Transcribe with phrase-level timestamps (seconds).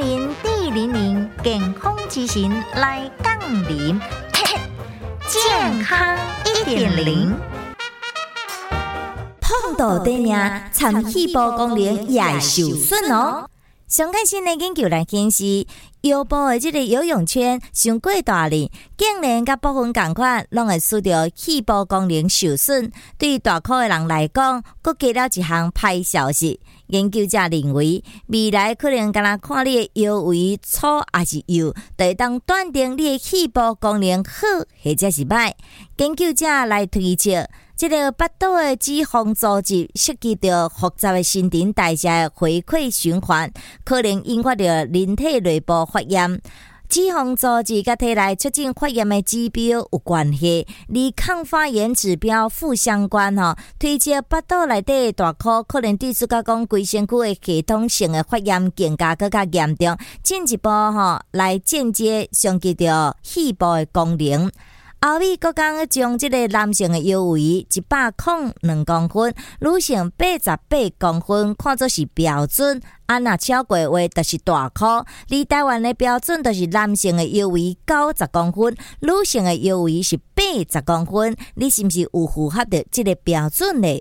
[0.00, 0.34] 零
[0.72, 3.38] 零健康之行来杠
[3.68, 4.00] 铃，
[5.28, 6.16] 健康
[6.46, 7.36] 一点零。
[9.40, 13.46] 碰到地面，参细胞功能也受损哦。
[13.90, 15.66] 上开新的研究来显示，
[16.02, 22.92] 腰部的这个游泳圈上过大哩，竟然甲部分同款，拢会使到细胞功能受损。
[23.18, 26.60] 对于大块的人来讲，佫加了一项歹消息。
[26.86, 34.46] 研究者认为，未来可能敢若看你的腰围粗还是幼，就会当断定你的细胞功能好
[34.84, 35.52] 或者是歹。
[35.96, 37.44] 研究者来推测。
[37.80, 43.50] 这个巴肚的脂肪组织涉及到复杂的新陈代谢回馈循环，
[43.84, 46.42] 可能引发着人体内部发炎。
[46.90, 53.56] 脂肪组织甲体内促进发炎的指标有关系，而抗发炎指标负相关吼。
[53.78, 64.52] 推测巴肚内底大颗可能对自家讲规身躯的系统性的发炎更加更加严重，进一步吼来间接伤及到细胞的功能。
[65.00, 74.84] 欧美国讲将即个男性的腰围一百零两公分，女性八十八公分看作是标准，啊若超过话就是大箍。
[74.84, 81.34] 而台湾的标准就是男性的腰围九十公分，女性的腰围是八十公分。
[81.54, 83.98] 你是毋是有符合的即个标准呢？